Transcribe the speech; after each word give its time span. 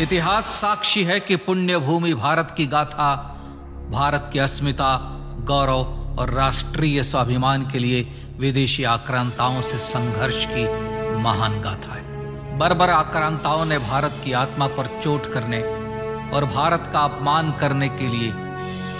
इतिहास 0.00 0.44
साक्षी 0.44 1.04
है 1.04 1.20
कि 1.20 1.36
पुण्य 1.36 1.78
भूमि 1.78 2.14
भारत 2.14 2.54
की 2.56 2.66
गाथा, 2.66 3.14
भारत 3.90 4.30
की 4.32 4.38
अस्मिता, 4.38 4.98
गौरव 5.40 6.20
और 6.20 6.30
राष्ट्रीय 6.30 7.02
स्वाभिमान 7.02 7.62
के 7.70 7.78
लिए 7.78 8.02
विदेशी 8.38 8.84
आक्रांताओं 8.84 9.62
से 9.62 9.78
संघर्ष 9.78 10.46
की 10.46 10.64
महान 11.18 11.60
गाथा 11.60 11.94
है। 11.94 12.58
बर्बर 12.58 12.90
आक्रांताओं 12.90 13.64
ने 13.64 13.78
भारत 13.78 14.20
की 14.24 14.32
आत्मा 14.32 14.66
पर 14.66 15.00
चोट 15.02 15.32
करने 15.32 15.62
और 16.30 16.44
भारत 16.44 16.90
का 16.92 17.00
अपमान 17.00 17.52
करने 17.52 17.88
के 17.88 18.08
लिए 18.08 18.30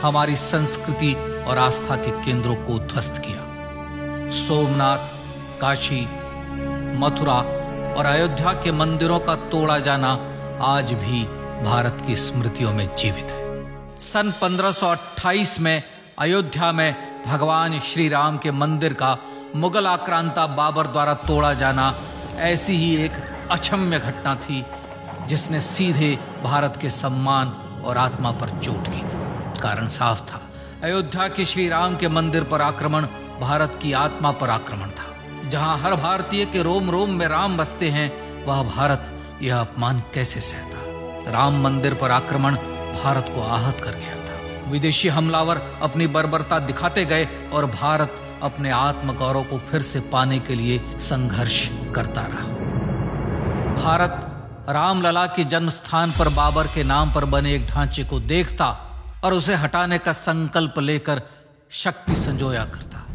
हमारी 0.02 0.36
संस्कृति 0.36 1.14
और 1.48 1.58
आस्था 1.58 1.96
के 1.96 2.10
केंद्रों 2.10 2.54
को 2.54 2.78
ध्वस्त 2.78 3.22
किया। 3.26 3.44
सोमनाथ, 4.32 4.98
काशी, 5.60 6.08
मथुरा 6.98 7.38
और 7.94 8.06
अयोध्या 8.06 8.52
के 8.52 8.72
मंदिरों 8.72 9.20
का 9.20 9.34
तोड़ा 9.34 9.78
जाना 9.78 10.27
आज 10.62 10.92
भी 10.92 11.24
भारत 11.64 11.98
की 12.06 12.16
स्मृतियों 12.16 12.72
में 12.72 12.96
जीवित 12.96 13.24
है। 13.24 13.98
सन 13.98 14.32
1528 14.42 15.60
में 15.60 15.82
अयोध्या 16.18 16.72
में 16.72 16.96
भगवान 17.26 17.80
श्री 17.80 18.08
राम 18.08 18.38
के 18.38 18.50
मंदिर 18.50 18.92
का 18.92 19.18
मुगल 19.56 19.86
आक्रांता 19.86 20.46
बाबर 20.46 20.86
द्वारा 20.86 21.14
तोड़ा 21.14 21.52
जाना 21.54 21.94
ऐसी 22.36 22.76
ही 22.76 22.96
एक 22.96 23.12
अक्षम्य 23.50 23.98
घटना 23.98 24.34
थी, 24.34 24.64
जिसने 25.26 25.60
सीधे 25.60 26.18
भारत 26.44 26.78
के 26.80 26.90
सम्मान 26.90 27.48
और 27.84 27.98
आत्मा 27.98 28.30
पर 28.30 28.48
चोट 28.48 28.86
की 28.86 28.98
थी। 28.98 29.60
कारण 29.60 29.86
साफ़ 29.86 30.20
था, 30.20 30.40
अयोध्या 30.82 31.28
के 31.28 31.44
श्री 31.44 31.68
राम 31.68 31.96
के 31.96 32.08
मंदिर 32.08 32.42
पर 32.42 32.60
आक्रमण 32.60 33.06
भारत 33.40 33.78
की 33.82 33.92
आत्मा 33.92 34.30
पर 34.30 34.50
आक्रमण 34.50 34.90
था। 34.90 35.48
जहाँ 35.48 35.78
हर 35.78 35.94
भारतीय 35.94 36.44
के 36.44 36.62
रोम 36.62 36.90
रोम 36.90 37.10
में 37.10 37.28
राम 37.28 37.56
बसते 37.56 37.88
हैं, 37.88 38.10
वह 38.44 38.62
भारत 38.62 39.14
यह 39.42 39.60
अपमान 39.60 40.02
कैसे 40.14 40.40
सहता? 40.40 40.78
राम 41.30 41.62
मंदिर 41.62 41.94
पर 41.94 42.10
आक्रमण 42.10 42.56
भारत 43.02 43.32
को 43.34 43.42
आहत 43.42 43.80
कर 43.80 43.90
गया 43.90 44.14
था। 44.14 44.70
विदेशी 44.70 45.08
हमलावर 45.08 45.62
अपनी 45.82 46.06
बर्बरता 46.06 46.58
दिखाते 46.58 47.04
गए 47.04 47.28
और 47.52 47.66
भारत 47.66 48.40
अपने 48.42 48.70
आत्म 48.70 49.12
गौरव 49.12 49.42
को 49.42 49.58
फिर 49.58 49.82
से 49.82 50.00
पाने 50.00 50.38
के 50.38 50.54
लिए 50.54 50.78
संघर्ष 50.98 51.68
करता 51.94 52.22
रहा। 52.22 52.42
भारत 53.84 54.24
रामलला 54.68 55.26
के 55.26 55.44
जन्म 55.44 55.68
स्थान 55.68 56.10
पर 56.10 56.28
बाबर 56.28 56.66
के 56.66 56.84
नाम 56.84 57.12
पर 57.12 57.24
बने 57.24 57.54
एक 57.54 57.66
ढांचे 57.66 58.04
को 58.04 58.20
देखता 58.20 58.76
और 59.24 59.34
उसे 59.34 59.54
हटाने 59.54 59.98
का 59.98 60.12
संकल्प 60.12 60.78
लेकर 60.78 61.22
शक्ति 61.70 62.16
संजोया 62.16 62.64
करता। 62.64 63.06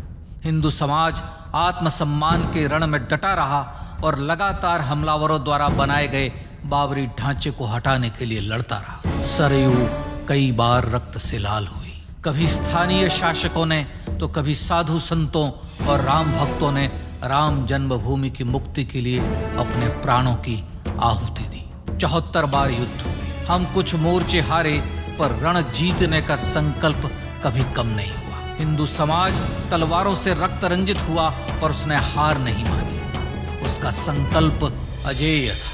हिंदू 0.44 0.71
समाज 0.71 1.21
आत्मसम्मान 1.55 2.44
के 2.44 2.67
रण 2.67 2.88
में 2.88 3.07
डटा 3.07 3.33
रहा 3.33 3.82
और 4.03 4.19
लगातार 4.19 4.81
हमलावरों 4.81 5.43
द्वारा 5.43 5.67
बनाए 5.69 6.07
गए 6.07 6.31
बाबरी 6.65 7.05
ढांचे 7.19 7.51
को 7.51 7.65
हटाने 7.65 8.09
के 8.09 8.25
लिए 8.25 8.39
लड़ता 8.39 8.77
रहा। 8.77 9.23
सरयू 9.25 9.73
कई 10.27 10.51
बार 10.51 10.89
रक्त 10.89 11.17
से 11.17 11.37
लाल 11.37 11.67
हुई। 11.67 11.93
कभी 12.25 12.47
स्थानीय 12.47 13.09
शासकों 13.09 13.65
ने 13.65 13.83
तो 14.19 14.28
कभी 14.28 14.55
साधु 14.55 15.00
संतों 15.00 15.50
और 15.88 16.01
राम 16.01 16.31
भक्तों 16.31 16.72
ने 16.72 16.85
राम 17.23 17.66
जन्मभूमि 17.66 18.29
की 18.29 18.44
मुक्ति 18.44 18.83
के 18.85 19.01
लिए 19.01 19.19
अपने 19.59 19.88
प्राणों 20.01 20.35
की 20.35 20.63
आहुति 21.01 21.44
दी। 21.44 21.97
चौहत्तर 21.97 22.45
बार 22.45 22.72
युद्ध 22.72 23.01
हुए। 23.01 23.45
हम 23.45 23.66
कुछ 23.66 23.95
मोर्चे 23.95 24.41
हारे, 24.41 24.78
पर 25.19 25.31
रण 25.39 25.61
जीतने 25.72 26.22
का 26.22 26.35
संकल्प 26.35 27.11
कभी 27.44 27.63
कम 27.73 27.88
नहीं 27.88 28.11
हुआ। 28.11 28.38
हिंदू 28.57 28.85
समाज 28.85 29.33
तलवारों 29.72 30.16
से 30.16 30.33
रक्त 30.33 30.63
रंजित 30.63 31.01
हुआ, 31.09 31.29
पर 31.61 31.72
उसने 31.72 31.95
हार 31.95 32.38
नहीं 32.38 32.66
मानी। 32.66 33.03
उसका 33.66 33.91
संकल्प 33.91 34.63
अजेय 35.06 35.50
था। 35.51 35.72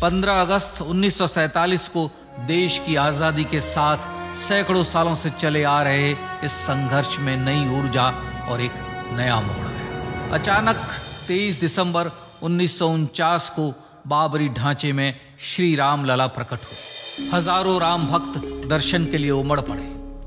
15 0.00 0.40
अगस्त 0.40 0.80
1947 0.82 1.88
को 1.88 2.10
देश 2.46 2.78
की 2.86 2.96
आज़ादी 2.98 3.44
के 3.44 3.60
साथ 3.60 4.34
सैकड़ों 4.38 4.82
सालों 4.84 5.14
से 5.16 5.30
चले 5.32 5.62
आ 5.64 5.82
रहे 5.82 6.10
इस 6.44 6.52
संघर्ष 6.62 7.18
में 7.18 7.36
नई 7.38 7.66
ऊर्जा 7.78 8.08
और 8.50 8.60
एक 8.60 8.72
नया 9.12 9.40
मोड़ 9.40 9.66
है। 9.66 10.30
अचानक 10.32 10.76
23 11.26 11.60
दिसंबर 11.60 12.10
उन्नीस 12.42 12.78
सौ 12.78 12.88
उनचास 12.88 13.48
को 13.56 13.72
बाबरी 14.06 14.48
ढांचे 14.50 14.92
में 14.92 15.14
श्री 15.44 15.74
राम 15.76 16.04
लला 16.04 16.26
प्रकट 16.28 16.64
हो 16.64 17.36
हज़ारों 17.36 17.80
राम 17.80 18.06
भक्त 18.06 18.38
दर्शन 18.68 19.06
के 19.06 19.18
लिए 19.18 19.30
उमड़ 19.32 19.60
पड़े। 19.60 19.82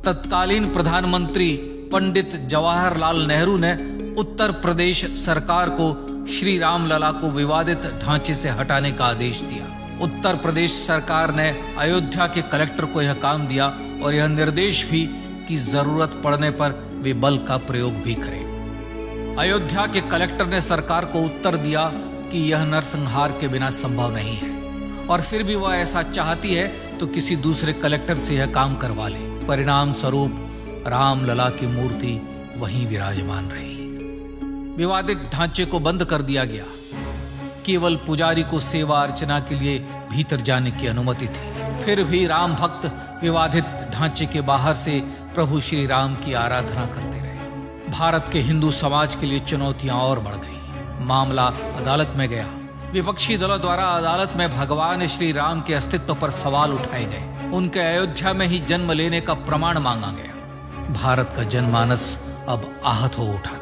तत्कालीन 0.05 0.67
प्रधानमंत्री 0.73 1.51
पंडित 1.93 2.35
जवाहरलाल 2.47 3.21
नेहरू 3.27 3.57
ने 3.57 3.73
उत्तर 4.21 4.51
प्रदेश 4.61 5.05
सरकार 5.17 5.69
को 5.79 5.91
श्री 6.29 6.57
राम 6.57 6.85
लला 6.87 7.11
को 7.11 7.29
विवादित 7.31 7.81
ढांचे 8.03 8.33
से 8.35 8.49
हटाने 8.49 8.91
का 8.91 9.05
आदेश 9.05 9.39
दिया। 9.41 9.65
उत्तर 10.01 10.35
प्रदेश 10.35 10.71
सरकार 10.85 11.33
ने 11.35 11.49
अयोध्या 11.77 12.27
के 12.27 12.41
कलेक्टर 12.41 12.85
को 12.85 13.01
यह 13.01 13.13
काम 13.13 13.47
दिया 13.47 13.65
और 14.03 14.13
यह 14.13 14.27
निर्देश 14.27 14.83
भी 14.91 15.03
कि 15.47 15.57
ज़रूरत 15.57 16.21
पड़ने 16.23 16.49
पर 16.51 16.71
वे 17.03 17.13
बल 17.15 17.37
का 17.37 17.57
प्रयोग 17.63 17.93
भी 18.03 18.15
करें। 18.15 19.35
अयोध्या 19.39 19.85
के 19.87 20.01
कलेक्टर 20.09 20.45
ने 20.45 20.61
सरकार 20.61 21.05
को 21.05 21.21
उत्तर 21.21 21.57
दिया 21.57 21.85
कि 22.31 22.39
यह 22.51 22.65
नरसंहार 22.65 23.31
के 23.31 23.47
बिना 23.47 23.69
संभव 23.71 24.13
नहीं 24.13 24.35
है। 24.37 24.51
और 25.07 25.21
फिर 25.21 25.43
भी 25.43 25.55
वह 25.55 25.75
ऐसा 25.75 26.03
चाहती 26.11 26.53
है 26.53 26.67
तो 26.97 27.07
किसी 27.07 27.35
दूसरे 27.35 27.73
कलेक्टर 27.73 28.17
से 28.17 28.35
यह 28.35 28.45
काम 28.53 28.75
करवा 28.75 29.07
ले। 29.07 29.19
परिणाम 29.47 29.91
स्वरूप 29.91 30.83
राम 30.87 31.25
लला 31.25 31.49
की 31.49 31.67
मूर्ति 31.67 32.19
वहीं 32.57 32.87
विराजमान 32.87 33.49
रही। 33.49 33.72
विवादित 34.77 35.29
ढांचे 35.33 35.65
को 35.65 35.79
बंद 35.79 36.03
कर 36.03 36.21
दिया 36.21 36.45
गया। 36.45 36.63
केवल 37.65 37.95
पुजारी 37.95 38.43
को 38.43 38.59
सेवा 38.59 39.01
अर्चना 39.01 39.39
के 39.39 39.55
लिए 39.55 39.79
भीतर 40.11 40.41
जाने 40.41 40.71
की 40.71 40.87
अनुमति 40.87 41.27
थी। 41.27 41.83
फिर 41.83 42.03
भी 42.03 42.25
राम 42.27 42.55
भक्त 42.55 42.85
विवादित 43.23 43.65
ढांचे 43.93 44.25
के 44.25 44.41
बाहर 44.41 44.73
से 44.73 44.99
प्रभु 45.35 45.59
श्री 45.61 45.85
राम 45.85 46.15
की 46.15 46.33
आराधना 46.33 46.85
करते 46.85 47.19
रहे। 47.19 47.91
भारत 47.91 48.29
के 48.33 48.39
हिंदू 48.39 48.71
समाज 48.71 49.15
के 49.15 49.25
लिए 49.25 49.39
चुनौतियाँ 49.39 49.95
और 49.95 50.19
बढ़ 50.19 50.35
गई। 50.35 51.05
मामला 51.05 51.45
अदालत 51.77 52.13
में 52.17 52.29
गया। 52.29 52.47
विपक्षी 52.91 53.37
दलों 53.37 53.61
द्वारा 53.61 53.83
अदालत 53.83 54.33
में 54.35 54.57
भगवान 54.57 55.07
श्री 55.07 55.31
राम 55.31 55.61
के 55.61 55.73
अस्तित्व 55.73 56.15
पर 56.15 56.31
सवाल 56.31 56.73
उठाए 56.73 57.05
गए। 57.05 57.49
उनके 57.49 57.79
अयोध्या 57.79 58.33
में 58.33 58.47
ही 58.47 58.59
जन्म 58.59 58.91
लेने 58.91 59.21
का 59.21 59.33
प्रमाण 59.33 59.77
मांगा 59.77 60.07
गया। 60.07 60.93
भारत 60.93 61.33
का 61.37 61.43
जनमानस 61.43 62.23
अब 62.49 62.81
आहत 62.85 63.17
हो 63.17 63.25
उठा 63.25 63.57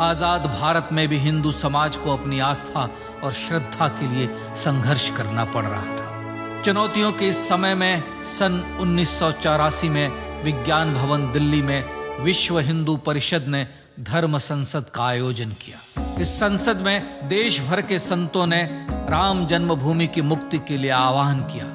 आज़ाद 0.00 0.46
भारत 0.50 0.88
में 0.92 1.06
भी 1.08 1.18
हिंदू 1.18 1.52
समाज 1.52 1.96
को 1.96 2.12
अपनी 2.12 2.38
आस्था 2.40 2.88
और 3.24 3.32
श्रद्धा 3.32 3.88
के 3.88 4.06
लिए 4.06 4.28
संघर्ष 4.54 5.08
करना 5.10 5.44
पड़ 5.44 5.64
रहा 5.64 5.96
था। 5.96 6.62
चुनौतियों 6.62 7.12
के 7.12 7.28
इस 7.28 7.48
समय 7.48 7.74
में 7.74 8.22
सन 8.24 8.78
उन्नीस 8.80 9.18
सौ 9.18 9.30
चौरासी 9.32 9.88
में 9.88 10.42
विज्ञान 10.44 10.94
भवन 10.94 11.30
दिल्ली 11.32 11.62
में 11.62 11.84
विश्व 12.20 12.58
हिंदू 12.58 12.96
परिषद 12.96 13.44
ने 13.48 13.66
धर्म 14.00 14.38
संसद 14.38 14.90
का 14.94 15.04
आयोजन 15.04 15.50
किया। 15.62 16.20
इस 16.20 16.34
संसद 16.40 16.80
में 16.80 17.28
देश 17.28 17.60
भर 17.60 17.82
के 17.82 17.98
संतों 17.98 18.46
ने 18.46 18.62
राम 19.10 19.46
जन्मभूमि 19.46 20.06
की 20.06 20.22
मुक्ति 20.22 20.58
के 20.58 20.78
लिए 20.78 20.90
आह्वान 20.90 21.40
किया 21.42 21.66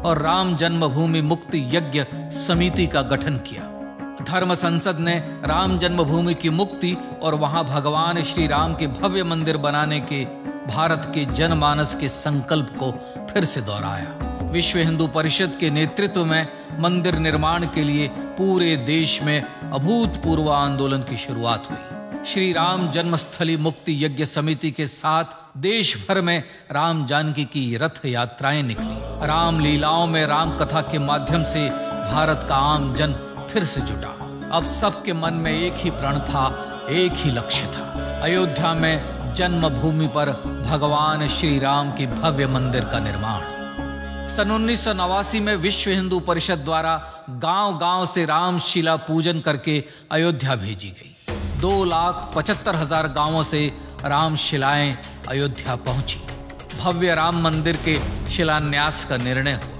और 0.00 0.22
राम 0.22 0.56
जन्मभूमि 0.56 1.20
मुक्ति 1.22 1.68
यज्ञ 1.72 2.04
समिति 2.38 2.86
का 2.86 3.02
गठन 3.02 3.36
किया। 3.48 3.62
धर्म 4.28 4.54
संसद 4.54 4.98
ने 4.98 5.14
राम 5.44 5.78
जन्मभूमि 5.78 6.34
की 6.34 6.50
मुक्ति 6.50 6.96
और 7.22 7.34
वहाँ 7.34 7.64
भगवान 7.64 8.22
श्री 8.22 8.46
राम 8.46 8.74
के 8.74 8.86
भव्य 8.86 9.22
मंदिर 9.22 9.56
बनाने 9.56 10.00
के 10.00 10.24
भारत 10.66 11.12
के 11.14 11.24
जनमानस 11.24 11.94
के 11.94 12.08
संकल्प 12.08 12.76
को 12.82 12.90
फिर 13.26 13.44
से 13.44 13.60
दोहराया। 13.60 14.48
विश्व 14.50 14.78
हिंदू 14.78 15.06
परिषद 15.06 15.56
के 15.60 15.70
नेतृत्व 15.70 16.24
में 16.24 16.48
मंदिर 16.78 17.18
निर्माण 17.18 17.64
के 17.64 17.84
लिए 17.84 18.08
पूरे 18.08 18.76
देश 18.76 19.22
में 19.22 19.42
अभूतपूर्व 19.72 20.50
आंदोलन 20.50 20.98
की 20.98 21.16
शुरुआत 21.16 21.70
हुई। 21.70 22.24
श्री 22.26 22.52
राम 22.52 22.90
जन्मस्थली 22.90 23.56
मुक्ति 23.56 24.04
यज्ञ 24.04 24.24
समिति 24.24 24.70
के 24.70 24.86
साथ 24.86 25.58
देश 25.58 26.06
भर 26.08 26.20
में 26.20 26.42
राम 26.72 27.06
जानकी 27.06 27.44
की 27.44 27.76
रथ 27.76 28.06
यात्राएँ 28.06 28.62
निकली। 28.62 29.26
राम 29.26 29.60
लीलाओं 29.60 30.06
में 30.06 30.26
राम 30.26 30.56
कथा 30.58 30.80
के 30.80 30.98
माध्यम 30.98 31.42
से 31.42 31.70
भारत 32.12 32.46
का 32.48 32.56
आम 32.56 32.94
जन 32.94 33.12
फिर 33.50 33.64
से 33.64 33.80
जुटा। 33.80 34.08
अब 34.52 34.66
सबके 34.66 35.12
मन 35.12 35.34
में 35.34 35.52
एक 35.52 35.74
ही 35.76 35.90
प्रण 35.90 36.18
था, 36.20 36.46
एक 36.90 37.12
ही 37.16 37.30
लक्ष्य 37.30 37.66
था। 37.66 38.20
अयोध्या 38.22 38.72
में 38.74 39.34
जन्मभूमि 39.34 40.06
पर 40.06 40.30
भगवान 40.66 41.26
श्री 41.28 41.58
राम 41.58 41.90
के 41.90 42.06
भव्य 42.06 42.46
मंदिर 42.46 42.84
का 42.84 42.98
निर्माण। 42.98 43.54
सन 44.28 44.50
उन्नीस 44.50 44.84
सौ 44.84 44.92
नवासी 44.92 45.40
में 45.40 45.54
विश्व 45.56 45.90
हिंदू 45.90 46.20
परिषद 46.20 46.58
द्वारा 46.58 46.94
गाँव 47.42 47.78
गाँव 47.78 48.06
से 48.06 48.24
रामशिला 48.24 48.96
पूजन 48.96 49.40
करके 49.40 49.82
अयोध्या 50.10 50.54
भेजी 50.56 50.90
गई। 50.90 51.60
दो 51.60 51.84
लाख 51.84 52.32
पचहत्तर 52.36 52.76
हज़ार 52.76 53.08
गाँवों 53.08 53.42
से 53.44 53.66
रामशिलाएँ 54.04 54.96
अयोध्या 55.28 55.76
पहुँची। 55.76 56.20
भव्य 56.78 57.14
राम 57.14 57.42
मंदिर 57.42 57.76
के 57.84 57.98
शिलान्यास 58.30 59.04
का 59.04 59.16
निर्णय 59.16 59.52
हुआ। 59.54 59.75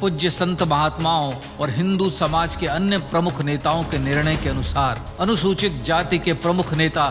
पूज्य 0.00 0.30
संत 0.30 0.62
महात्माओं 0.62 1.32
और 1.60 1.70
हिंदू 1.70 2.08
समाज 2.10 2.56
के 2.56 2.66
अन्य 2.66 2.98
प्रमुख 3.10 3.40
नेताओं 3.42 3.82
के 3.84 3.98
निर्णय 3.98 4.36
के 4.36 4.48
अनुसार 4.48 5.04
अनुसूचित 5.20 5.82
जाति 5.84 6.18
के 6.18 6.32
प्रमुख 6.44 6.72
नेता 6.74 7.06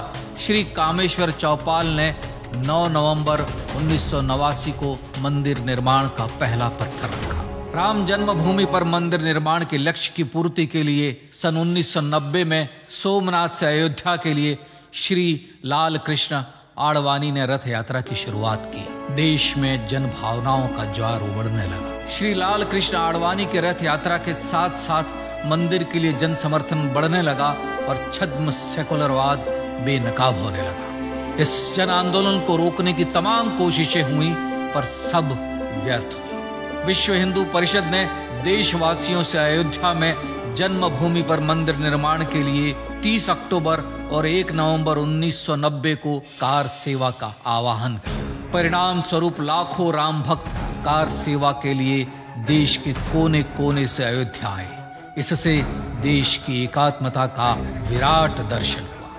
श्री 0.45 0.63
कामेश्वर 0.75 1.31
चौपाल 1.31 1.87
ने 1.97 2.09
9 2.57 2.77
नवंबर 2.89 3.41
उन्नीस 3.75 4.09
सौ 4.11 4.21
नवासी 4.21 4.71
को 4.71 4.93
मंदिर 5.21 5.59
निर्माण 5.59 6.07
का 6.07 6.25
पहला 6.39 6.69
पत्थर 6.79 7.09
रखा। 7.09 7.43
राम 7.75 8.05
जन्मभूमि 8.05 8.65
पर 8.65 8.83
मंदिर 8.83 9.21
निर्माण 9.21 9.65
के 9.65 9.77
लक्ष्य 9.77 10.13
की 10.15 10.23
पूर्ति 10.33 10.65
के 10.65 10.83
लिए 10.83 11.11
सन 11.33 11.57
1990 11.63 12.43
में 12.45 12.67
सोमनाथ 13.01 13.49
से 13.49 13.65
अयोध्या 13.65 14.15
के 14.17 14.33
लिए 14.33 14.57
श्री 14.93 15.25
लाल 15.65 15.97
कृष्ण 15.97 16.41
आड़वानी 16.79 17.31
ने 17.31 17.45
रथ 17.45 17.67
यात्रा 17.67 17.99
की 18.01 18.15
शुरुआत 18.15 18.71
की। 18.75 19.13
देश 19.15 19.57
में 19.57 19.87
जन 19.87 20.05
भावनाओं 20.07 20.67
का 20.67 20.83
ज्वार 20.93 21.21
उबड़ने 21.21 21.63
लगा। 21.63 22.07
श्री 22.07 22.33
लाल 22.33 22.63
कृष्ण 22.63 22.97
आडवाणी 22.97 23.45
के 23.45 23.61
रथ 23.61 23.81
यात्रा 23.83 24.17
के 24.17 24.33
साथ 24.33 24.75
साथ 24.77 25.47
मंदिर 25.47 25.83
के 25.83 25.99
लिए 25.99 26.13
जन 26.13 26.35
समर्थन 26.35 26.87
बढ़ने 26.89 27.21
लगा 27.21 27.49
और 27.89 28.11
छद्म 28.13 28.49
सेकुलरवाद 28.49 29.45
बेनकाब 29.85 30.39
होने 30.39 30.61
लगा। 30.61 31.35
इस 31.41 31.73
जन 31.75 31.89
आंदोलन 31.89 32.39
को 32.39 32.57
रोकने 32.57 32.93
की 32.93 33.05
तमाम 33.05 33.49
कोशिशें 33.57 34.01
हुई, 34.03 34.33
पर 34.73 34.83
सब 34.83 35.37
व्यर्थ 35.83 36.15
हुई 36.15 36.85
विश्व 36.85 37.13
हिंदू 37.13 37.45
परिषद 37.45 37.89
ने 37.91 38.05
देशवासियों 38.43 39.23
से 39.23 39.37
अयोध्या 39.37 39.93
में 39.93 40.13
जन्मभूमि 40.55 41.21
पर 41.21 41.39
मंदिर 41.39 41.75
निर्माण 41.77 42.23
के 42.25 42.43
लिए 42.43 42.75
30 43.03 43.29
अक्टूबर 43.29 44.09
और 44.11 44.27
1 44.27 44.51
नवंबर 44.51 44.97
1990 44.97 45.95
को 45.95 46.19
कार 46.19 46.67
सेवा 46.67 47.11
का 47.11 47.35
आवाहन 47.45 47.97
किया। 47.97 48.51
परिणाम 48.53 49.01
स्वरूप 49.01 49.41
लाखों 49.41 49.93
राम 49.93 50.23
भक्त 50.23 50.47
कार 50.85 51.09
सेवा 51.09 51.51
के 51.51 51.73
लिए 51.73 52.07
देश 52.37 52.77
के 52.77 52.93
कोने 52.93 53.43
कोने 53.43 53.87
से 53.87 54.03
अयोध्या 54.03 54.49
आए। 54.49 54.93
इससे 55.17 55.65
देश 56.01 56.37
की 56.37 56.63
एकात्मता 56.63 57.25
का 57.25 57.53
विराट 57.89 58.49
दर्शन 58.49 58.81
हुआ। 58.81 59.09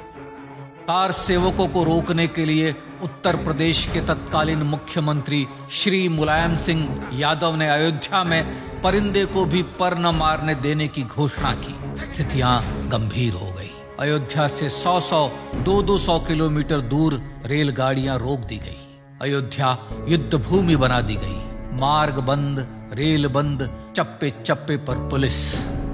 कार 0.87 1.13
सेवकों 1.13 1.69
को 1.69 1.85
रोकने 1.85 2.27
के 2.27 2.45
लिए 2.45 2.75
उत्तर 3.03 3.37
प्रदेश 3.37 3.89
के 3.93 4.01
तत्कालीन 4.01 4.59
मुख्यमंत्री 4.59 5.47
श्री 5.73 6.09
मुलायम 6.09 6.57
सिंह 6.57 7.11
यादव 7.13 7.57
ने 7.57 7.69
अयोध्या 7.69 8.25
में 8.25 8.69
परिंदे 8.83 9.25
को 9.25 9.45
भी 9.45 9.63
पर 9.63 9.99
न 9.99 10.07
मारने 10.07 10.55
देने 10.55 10.89
की 10.89 11.03
घोषणा 11.03 11.55
की। 11.55 11.75
स्थितियाँ 11.99 12.63
गंभीर 12.89 13.33
हो 13.33 13.53
गई। 13.53 13.58
अयोध्या 14.01 14.49
से 14.49 14.69
100-100, 14.71 15.29
200 15.55 16.19
किलोमीटर 16.19 16.81
दूर 16.81 17.15
रेलगाड़ियाँ 17.47 18.19
रोक 18.19 18.41
दी 18.41 18.57
गई। 18.57 18.99
अयोध्या 19.23 19.79
युद्ध 20.09 20.35
भूमि 20.35 20.77
बना 20.77 21.01
दी 21.01 21.15
गई। 21.15 21.79
मार्ग 21.79 22.19
बंद 22.19 22.67
रेल 22.95 23.27
बंद 23.27 23.69
चप्पे 23.97 24.31
चप्पे 24.47 24.77
पर 24.77 24.95
पुलिस। 25.09 25.41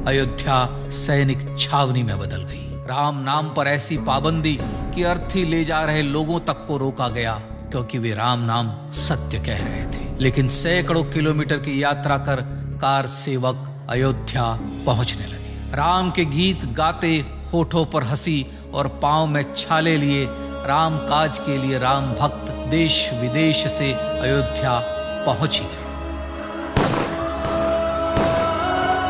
अयोध्या 0.07 0.89
सैनिक 0.91 1.57
छावनी 1.59 2.03
में 2.03 2.19
बदल 2.19 2.43
गई। 2.43 2.85
राम 2.87 3.23
नाम 3.23 3.49
पर 3.49 3.67
ऐसी 3.67 3.97
पाबंदी 3.99 4.59
कि 4.63 5.03
अर्थी 5.03 5.45
ले 5.45 5.65
जा 5.65 5.83
रहे 5.83 6.03
लोगों 6.03 6.41
तक 6.41 6.65
को 6.67 6.77
रोका 6.77 7.09
गया 7.09 7.35
क्योंकि 7.71 7.99
वे 7.99 8.15
राम 8.15 8.41
नाम 8.41 8.93
सत्य 8.93 9.39
कह 9.39 9.59
रहे 9.59 9.87
थे। 9.87 10.19
लेकिन 10.21 10.49
सैकड़ों 10.49 11.05
किलोमीटर 11.05 11.57
की 11.57 11.83
यात्रा 11.83 12.19
कर 12.19 12.41
कार 12.81 13.07
सेवक 13.07 13.87
अयोध्या 13.91 14.59
पहुँचने 14.87 15.27
लगे। 15.27 15.77
राम 15.77 16.11
के 16.11 16.25
गीत 16.25 16.65
गाते 16.65 17.44
होठों 17.55 17.85
पर 17.87 18.03
हँसी 18.03 18.47
और 18.75 18.89
पाँव 19.03 19.27
में 19.27 19.55
छाले 19.55 19.97
लिए 19.97 20.27
राम 20.67 20.97
काज 20.99 21.39
के 21.39 21.57
लिए 21.59 21.79
राम 21.79 22.07
भक्त 22.13 22.51
देश 22.71 23.09
विदेश 23.13 23.67
से 23.73 23.93
अयोध्या 23.93 24.79
पहुँच 25.27 25.61
गए। 25.61 25.83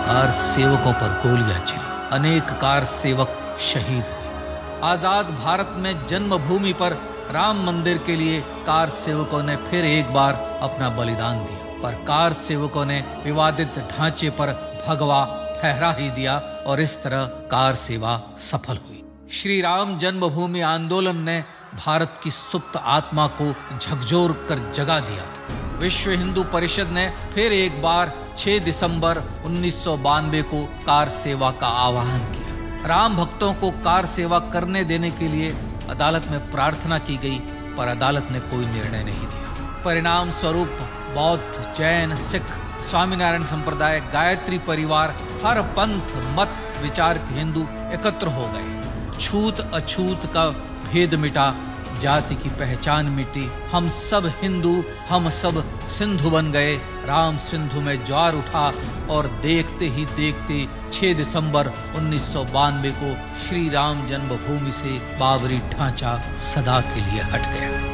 कार 0.07 0.31
सेवकों 0.31 0.93
पर 0.93 1.15
गोलियाँ 1.23 1.61
चली। 1.61 2.17
अनेक 2.17 2.51
कार 2.61 2.85
सेवक 2.85 3.39
शहीद 3.63 4.05
हुए। 4.05 4.81
आज़ाद 4.83 5.31
भारत 5.35 5.75
में 5.77 6.07
जन्मभूमि 6.07 6.73
पर 6.73 6.93
राम 7.31 7.65
मंदिर 7.67 7.99
के 7.99 8.17
लिए 8.17 8.41
कार 8.41 8.89
सेवकों 8.89 9.43
ने 9.43 9.57
फिर 9.57 9.85
एक 9.85 10.13
बार 10.15 10.35
अपना 10.63 10.89
बलिदान 10.89 11.39
दिया। 11.39 11.81
पर 11.83 11.95
कार 12.05 12.33
सेवकों 12.33 12.85
ने 12.85 13.05
विवादित 13.25 13.79
ढांचे 13.91 14.31
पर 14.31 14.53
भगवा 14.89 15.25
ठहरा 15.65 15.91
ही 15.93 16.11
दिया 16.11 16.37
और 16.67 16.81
इस 16.81 17.03
तरह 17.03 17.25
कार 17.25 17.75
सेवा 17.75 18.23
सफल 18.39 18.77
हुई। 18.77 19.03
श्री 19.33 19.61
राम 19.61 19.99
जन्मभूमि 19.99 20.61
आंदोलन 20.61 21.17
ने 21.17 21.45
भारत 21.75 22.21
की 22.25 22.31
सुप्त 22.31 22.77
आत्मा 22.77 23.27
को 23.27 23.47
झकझोर 23.79 24.33
कर 24.49 24.59
जगा 24.73 24.99
दिया 25.01 25.23
था। 25.23 25.79
विश्व 25.79 26.11
हिंदू 26.11 26.45
परिषद 26.45 26.89
ने 26.89 27.07
फिर 27.35 27.53
एक 27.53 27.81
बार 27.83 28.13
6 28.39 28.59
दिसंबर 28.59 29.19
उन्नीस 29.45 29.85
सौ 29.85 29.97
बानवे 29.97 30.43
को 30.43 30.63
कार 30.87 31.09
सेवा 31.09 31.51
का 31.51 31.67
आह्वान 31.67 32.19
किया। 32.19 32.87
राम 32.87 33.17
भक्तों 33.17 33.55
को 33.55 33.71
कार 33.71 34.07
सेवा 34.07 34.39
करने 34.39 34.85
देने 34.85 35.11
के 35.11 35.29
लिए 35.29 35.51
अदालत 35.91 36.27
में 36.31 36.51
प्रार्थना 36.51 36.99
की 36.99 37.17
गई, 37.17 37.39
पर 37.77 37.89
अदालत 37.89 38.29
ने 38.31 38.41
कोई 38.41 38.67
निर्णय 38.67 39.05
नहीं 39.05 39.27
दिया। 39.27 39.83
परिणाम 39.85 40.31
स्वरूप 40.31 40.79
बौद्ध, 41.15 41.75
जैन, 41.79 42.17
सिख 42.17 42.43
स्वामीनारायण 42.85 43.43
संप्रदाय, 43.45 44.01
गायत्री 44.13 44.59
परिवार, 44.59 45.17
हर 45.45 45.61
पंथ, 45.77 46.17
मत, 46.39 46.57
विचार 46.83 47.19
के 47.19 47.35
हिंदू 47.35 47.63
एकत्र 47.95 48.27
हो 48.29 48.49
गए। 48.49 49.19
छूत 49.21 49.61
अछूत 49.75 50.27
का 50.35 50.49
भेद 50.85 51.15
मिटा, 51.15 51.55
जाति 52.03 52.35
की 52.35 52.49
पहचान 52.51 53.07
मिटी। 53.09 53.49
हम 53.73 53.89
सब 53.89 54.27
हिंदू, 54.43 54.73
हम 55.09 55.29
सब 55.31 55.63
सिंधु 55.89 56.31
बन 56.31 56.51
गए। 56.53 56.75
राम 57.07 57.37
सिंधु 57.37 57.81
में 57.81 58.05
ज्वार 58.07 58.35
उठा 58.35 58.73
और 59.11 59.27
देखते 59.43 59.89
ही 59.89 60.05
देखते 60.07 60.67
6 60.93 61.15
दिसंबर 61.15 61.73
उन्नीस 61.97 62.33
सौ 62.33 62.45
बानवे 62.45 62.91
को 63.03 63.15
श्री 63.41 63.69
राम 63.69 64.07
जन्मभूमि 64.07 64.73
से 64.73 64.99
बाबरी 65.19 65.59
ढांचा 65.73 66.17
सदा 66.45 66.81
के 66.81 67.01
लिए 67.01 67.23
हट 67.23 67.53
गया। 67.53 67.94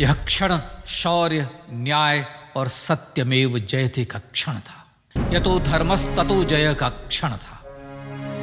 यह 0.00 0.12
क्षण 0.12 0.58
शौर्य, 0.86 1.48
न्याय 1.70 2.26
और 2.56 2.68
सत्यमेव 2.68 3.58
जयते 3.58 4.04
का 4.04 4.18
क्षण 4.18 4.52
था। 4.52 4.86
यह 5.30 5.40
तो 5.40 5.60
धर्मस 5.60 6.04
ततो 6.04 6.44
जय 6.44 6.74
का 6.74 6.88
क्षण 6.88 7.28
था। 7.28 7.62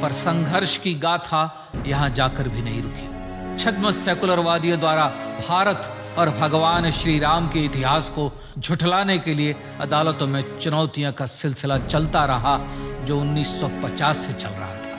पर 0.02 0.12
संघर्ष 0.12 0.76
की 0.76 0.94
गाथा 0.94 1.72
यहाँ 1.86 2.08
जाकर 2.08 2.48
भी 2.48 2.62
नहीं 2.62 2.82
रुकी। 2.82 3.08
छद्म 3.64 3.90
सेकुलरवादियों 3.90 4.80
द्वारा 4.80 5.06
भारत 5.48 6.14
और 6.18 6.30
भगवान 6.30 6.90
श्री 6.90 7.18
राम 7.18 7.48
के 7.48 7.60
इतिहास 7.60 8.08
को 8.08 8.42
झुठलाने 8.58 9.18
के 9.18 9.34
लिए 9.34 9.56
अदालतों 9.80 10.26
में 10.26 10.58
चुनौतियाँ 10.58 11.12
का 11.12 11.26
सिलसिला 11.26 11.78
चलता 11.78 12.24
रहा, 12.24 12.58
जो 13.04 13.20
1950 13.20 14.16
से 14.16 14.32
चल 14.32 14.48
रहा 14.48 14.74
था। 14.74 14.98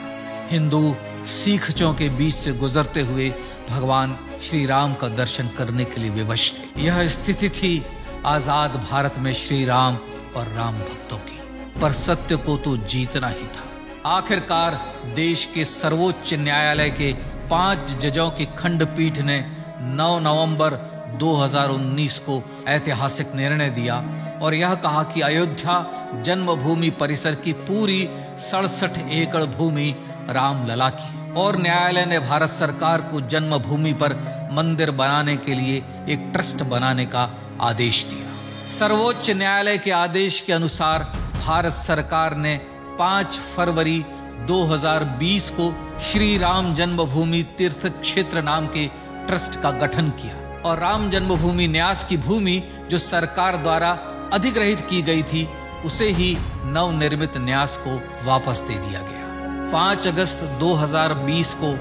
हिंदू 0.50 0.96
सीखचों 1.26 1.94
के 1.94 2.08
बीच 2.08 2.34
से 2.34 2.52
गुजरते 2.52 3.00
हुए 3.00 3.34
भगवान 3.70 4.23
श्री 4.42 4.66
राम 4.66 4.94
का 4.94 5.08
दर्शन 5.08 5.48
करने 5.48 5.84
के 5.84 6.00
लिए 6.00 6.10
विवश 6.10 6.52
थे। 6.52 6.82
यह 6.82 7.08
स्थिति 7.08 7.48
थी 7.48 7.86
आज़ाद 8.26 8.70
भारत 8.90 9.14
में 9.18 9.32
श्री 9.32 9.64
राम 9.64 9.98
और 10.36 10.48
राम 10.48 10.78
भक्तों 10.78 11.18
की। 11.18 11.38
पर 11.80 11.92
सत्य 11.92 12.36
को 12.36 12.56
तो 12.56 12.76
जीतना 12.76 13.28
ही 13.28 13.46
था। 13.46 13.64
आखिरकार 14.06 14.94
देश 15.14 15.44
के 15.54 15.64
सर्वोच्च 15.64 16.34
न्यायालय 16.34 16.90
के 16.90 17.12
पाँच 17.50 17.90
जजों 17.90 18.30
की 18.30 18.44
खंडपीठ 18.58 19.18
ने 19.18 19.38
9 19.80 20.18
नवंबर 20.20 20.76
2019 21.18 22.18
को 22.18 22.42
ऐतिहासिक 22.68 23.34
निर्णय 23.34 23.70
दिया 23.70 23.96
और 24.42 24.54
यह 24.54 24.74
कहा 24.74 25.02
कि 25.02 25.20
अयोध्या 25.20 25.76
जन्मभूमि 26.24 26.90
परिसर 26.90 27.34
की 27.34 27.52
पूरी 27.52 28.08
सड़सठ 28.40 28.98
एकड़ 28.98 29.44
भूमि 29.44 29.94
राम 30.30 30.66
लला 30.66 30.88
की 30.90 31.23
और 31.36 31.60
न्यायालय 31.62 32.04
ने 32.06 32.18
भारत 32.18 32.50
सरकार 32.50 33.00
को 33.00 33.20
जन्मभूमि 33.20 33.92
पर 33.92 34.14
मंदिर 34.52 34.90
बनाने 34.90 35.36
के 35.36 35.54
लिए 35.54 35.76
एक 36.08 36.30
ट्रस्ट 36.32 36.62
बनाने 36.62 37.06
का 37.06 37.30
आदेश 37.60 38.04
दिया। 38.04 38.32
सर्वोच्च 38.78 39.30
न्यायालय 39.30 39.78
के 39.78 39.90
आदेश 39.90 40.40
के 40.40 40.52
अनुसार 40.52 41.02
भारत 41.46 41.72
सरकार 41.72 42.36
ने 42.36 42.56
5 43.00 43.38
फरवरी 43.56 44.04
2020 44.46 45.50
को 45.50 45.70
श्री 46.00 46.36
राम 46.38 46.74
जन्मभूमि 46.74 47.42
तीर्थ 47.58 47.86
क्षेत्र 48.00 48.42
नाम 48.42 48.66
के 48.66 48.86
ट्रस्ट 49.26 49.60
का 49.60 49.70
गठन 49.70 50.08
किया 50.10 50.62
और 50.62 50.78
राम 50.78 51.10
जन्मभूमि 51.10 51.68
न्यास 51.68 52.04
की 52.04 52.16
भूमि 52.16 52.62
जो 52.90 52.98
सरकार 52.98 53.56
द्वारा 53.56 53.90
अधिग्रहित 54.32 54.80
की 54.80 55.02
गई 55.02 55.22
थी, 55.22 55.48
उसे 55.84 56.10
ही 56.10 56.36
नवनिर्मित 56.64 57.36
न्यास 57.36 57.80
को 57.86 58.00
वापस 58.24 58.60
दे 58.60 58.78
दिया 58.78 59.00
गया। 59.00 59.23
5 59.72 60.06
अगस्त 60.06 60.40
2020 60.60 61.52
को 61.60 61.72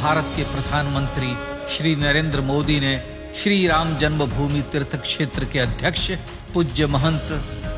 भारत 0.00 0.32
के 0.36 0.42
प्रधानमंत्री 0.52 1.30
श्री 1.74 1.94
नरेंद्र 1.96 2.40
मोदी 2.50 2.78
ने 2.80 2.96
श्री 3.40 3.66
राम 3.66 3.96
जन्मभूमि 3.98 4.60
तीर्थ 4.72 4.96
क्षेत्र 5.02 5.44
के 5.52 5.58
अध्यक्ष 5.58 6.10
पूज्य 6.54 6.86
महंत 6.86 7.28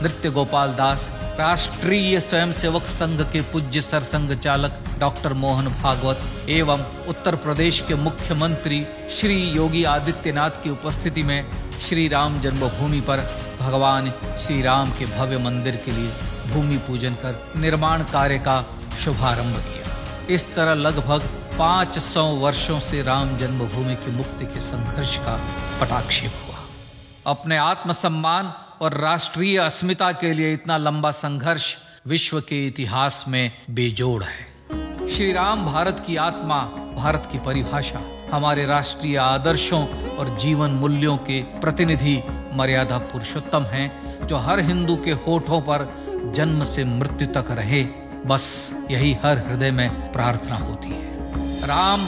नृत्य 0.03 0.31
गोपाल 0.31 0.73
दास, 0.75 1.09
राष्ट्रीय 1.41 2.21
स्वयंसेवक 2.21 2.83
संघ 2.99 3.21
के 3.33 3.41
पूज्य 3.53 3.81
सरसंघ 3.83 4.33
चालक 4.35 4.83
डॉक्टर 5.01 5.33
मोहन 5.43 5.69
भागवत 5.83 6.49
एवं 6.59 6.85
उत्तर 7.09 7.37
प्रदेश 7.45 7.81
के 7.89 7.95
मुख्यमंत्री 8.07 8.85
श्री 9.19 9.41
योगी 9.57 9.85
आदित्यनाथ 9.95 10.63
की 10.63 10.71
उपस्थिति 10.71 11.23
में 11.23 11.51
श्री 11.89 12.09
राम 12.09 12.41
जन्मभूमि 12.41 13.01
पर 13.09 13.27
भगवान 13.61 14.11
श्री 14.47 14.61
राम 14.63 14.91
के 14.99 15.07
भव्य 15.17 15.39
मंदिर 15.45 15.77
के 15.85 15.93
लिए 15.93 16.11
भूमि 16.53 16.77
पूजन 16.87 17.15
कर 17.25 17.43
निर्माण 17.61 18.03
कार्य 18.13 18.39
का 18.49 18.61
शुभारंभ 19.05 19.57
किया। 19.57 19.97
इस 20.35 20.55
तरह 20.55 20.75
लगभग 20.75 21.21
500 21.59 22.23
वर्षों 22.23 22.81
से 22.81 23.03
राम 23.03 23.37
जन्मभूमि 23.37 23.95
की 23.95 24.11
मुक्ति 24.11 24.45
के 24.45 24.61
संघर्ष 24.61 25.17
का 25.17 25.41
पटाक्षेप 25.81 26.33
हुआ। 26.47 26.57
अपने 27.27 27.57
आत्मसम्मान 27.57 28.53
और 28.81 28.95
राष्ट्रीय 28.95 29.59
अस्मिता 29.59 30.13
के 30.13 30.33
लिए 30.33 30.53
इतना 30.53 30.77
लंबा 30.77 31.11
संघर्ष 31.11 31.77
विश्व 32.07 32.41
के 32.41 32.67
इतिहास 32.67 33.25
में 33.29 33.53
बेजोड़ 33.71 34.25
है। 34.25 34.51
श्री 35.09 35.33
राम 35.33 35.65
भारत 35.65 36.05
की 36.07 36.17
आत्मा, 36.17 36.65
भारत 36.97 37.29
की 37.33 37.39
परिभाषा, 37.39 38.01
हमारे 38.33 38.67
राष्ट्रीय 38.67 39.17
आदर्शों 39.17 40.11
और 40.17 40.39
जीवन 40.39 40.71
मूल्यों 40.71 41.17
के 41.17 41.43
प्रतिनिधि 41.43 42.23
मर्यादा 42.53 42.99
पुरुषोत्तम 42.99 43.63
हैं, 43.63 44.19
जो 44.27 44.37
हर 44.37 44.61
हिंदू 44.61 44.97
के 44.97 45.11
होठों 45.11 45.61
पर 45.61 46.01
जन्म 46.37 46.65
से 46.65 46.85
मृत्यु 46.85 47.29
तक 47.29 47.51
रहे। 47.51 48.00
बस 48.27 48.75
यही 48.91 49.13
हर 49.25 49.39
हृदय 49.39 49.71
में 49.71 50.13
प्रार्थना 50.13 50.57
होती 50.57 50.89
है। 50.89 51.11
राम, 51.67 52.01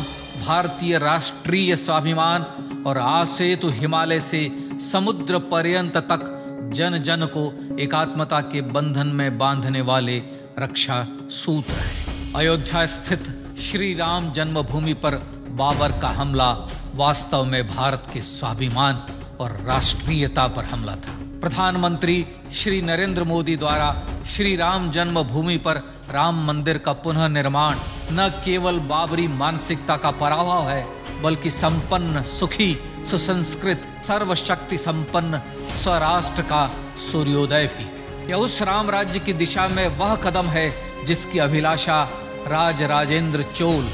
भारतीय 0.47 0.99
राष्ट्रीय 0.99 1.77
स्वाभिमान 1.77 2.43
और 2.87 2.99
आसेतु 2.99 3.69
हिमालय 3.69 4.21
से 4.21 4.69
समुद्र 4.93 5.39
पर्यंत 5.39 5.97
तक 5.97 6.39
जन 6.75 6.99
जन 6.99 7.27
को 7.37 7.77
एकात्मता 7.79 8.41
के 8.41 8.61
बंधन 8.61 9.07
में 9.07 9.39
बांधने 9.39 9.81
वाले 9.81 10.23
रक्षा 10.59 11.07
सूत्र 11.31 11.73
है। 11.73 12.33
अयोध्या 12.37 12.87
स्थित 12.87 13.55
श्री 13.61 13.95
राम 13.95 14.33
जन्मभूमि 14.33 14.95
पर 14.95 15.15
बाबर 15.51 16.01
का 16.01 16.09
हमला 16.09 16.67
वास्तव 16.95 17.45
में 17.45 17.69
भारत 17.69 18.07
के 18.13 18.21
स्वाभिमान 18.21 19.07
और 19.41 19.51
राष्ट्रीयता 19.51 20.49
पर 20.49 20.65
हमला 20.65 20.97
था। 20.97 21.19
प्रधानमंत्री 21.41 22.27
श्री 22.55 22.83
नरेंद्र 22.83 23.25
मोदी 23.25 23.57
द्वारा 23.57 24.03
श्री 24.37 24.57
राम 24.57 24.91
जन्मभूमि 24.91 25.57
पर 25.57 26.02
राम 26.13 26.45
मंदिर 26.47 26.79
का 26.79 26.93
पुनः 26.93 27.29
निर्माण 27.29 27.79
न 28.13 28.29
केवल 28.45 28.79
बाबरी 28.79 29.27
मानसिकता 29.29 29.97
का 29.97 30.11
पराभव 30.11 30.69
है, 30.69 30.87
बल्कि 31.23 31.51
संपन्न, 31.51 32.23
सुखी, 32.23 32.77
सुसंस्कृत, 33.11 33.87
सर्वशक्ति 34.07 34.79
संपन्न 34.79 35.41
स्वराष्ट्र 35.83 36.43
का 36.43 36.67
सूर्योदय 37.11 37.67
भी। 37.67 38.31
यह 38.31 38.37
उस 38.37 38.61
राम 38.63 38.91
राज्य 38.91 39.19
की 39.19 39.33
दिशा 39.33 39.69
में 39.69 39.87
वह 39.89 40.15
कदम 40.17 40.47
है 40.47 40.71
जिसकी 41.07 41.39
अभिलाषा 41.39 42.03
राज 42.47 42.83
राजेंद्र 42.83 43.43
चोल, 43.43 43.89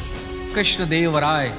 कृष्णदेव 0.55 1.19
राय, 1.19 1.55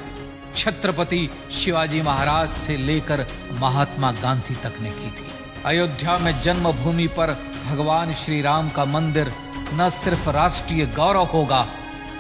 छत्रपति 0.58 1.30
शिवाजी 1.52 2.02
महाराज 2.02 2.50
से 2.50 2.78
लेकर 2.78 3.26
महात्मा 3.54 4.12
गांधी 4.12 4.56
तक 4.56 4.80
ने 4.82 4.92
की 4.92 5.12
थी। 5.12 5.28
अयोध्या 5.66 6.18
में 6.18 6.42
जन्मभूमि 6.42 7.08
पर 7.08 7.36
भगवान 7.70 8.14
श्री 8.14 8.42
राम 8.42 8.70
का 8.70 8.86
मंदिर 8.86 9.32
न 9.74 9.90
सिर्फ़ 9.90 10.30
राष्ट्रीय 10.30 10.86
गौरव 10.86 11.24
होगा, 11.24 11.68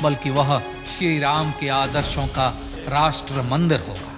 बल्कि 0.01 0.29
वह 0.29 0.59
श्री 0.91 1.19
राम 1.19 1.51
के 1.51 1.69
आदर्शों 1.69 2.27
का 2.27 2.47
राष्ट्र 2.87 3.41
मंदिर 3.41 3.79
होगा। 3.79 4.15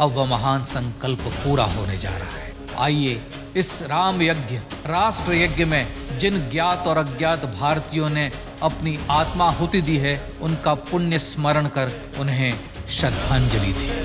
अब 0.00 0.12
वह 0.12 0.24
महान 0.24 0.64
संकल्प 0.64 1.20
पूरा 1.20 1.64
होने 1.64 1.98
जा 1.98 2.10
रहा 2.10 2.38
है। 2.38 2.52
आइए 2.78 3.20
इस 3.56 3.82
राम 3.82 4.22
यज्ञ 4.22 4.56
राष्ट्र 4.86 5.34
यज्ञ 5.34 5.64
में 5.64 5.86
जिन 6.18 6.50
ज्ञात 6.50 6.86
और 6.86 6.98
अज्ञात 6.98 7.44
भारतीयों 7.60 8.08
ने 8.08 8.30
अपनी 8.62 8.98
आत्माहुति 9.10 9.80
दी 9.82 9.96
है, 9.96 10.32
उनका 10.40 10.74
पुण्य 10.74 11.18
स्मरण 11.18 11.66
कर 11.66 11.90
उन्हें 12.18 12.54
श्रद्धांजलि 12.90 13.72
दें। 13.72 14.03